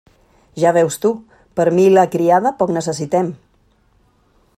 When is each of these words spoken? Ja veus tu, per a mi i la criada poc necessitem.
Ja 0.61 0.71
veus 0.77 0.95
tu, 1.03 1.11
per 1.59 1.67
a 1.71 1.75
mi 1.79 1.85
i 1.89 1.91
la 1.97 2.07
criada 2.15 2.53
poc 2.63 2.73
necessitem. 2.79 3.33